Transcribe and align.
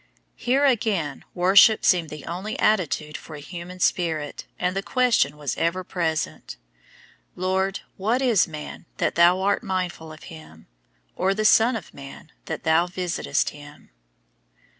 Here, 0.35 0.65
again, 0.65 1.23
worship 1.35 1.85
seemed 1.85 2.09
the 2.09 2.25
only 2.25 2.57
attitude 2.57 3.15
for 3.15 3.35
a 3.35 3.39
human 3.39 3.79
spirit, 3.79 4.47
and 4.57 4.75
the 4.75 4.81
question 4.81 5.37
was 5.37 5.55
ever 5.57 5.83
present, 5.83 6.57
"Lord, 7.35 7.81
what 7.97 8.19
is 8.19 8.47
man, 8.47 8.87
that 8.97 9.13
Thou 9.13 9.39
art 9.41 9.61
mindful 9.61 10.11
of 10.11 10.23
him; 10.33 10.65
or 11.15 11.35
the 11.35 11.45
son 11.45 11.75
of 11.75 11.93
man, 11.93 12.31
that 12.45 12.63
Thou 12.63 12.87
visitest 12.87 13.51
him?" 13.51 13.91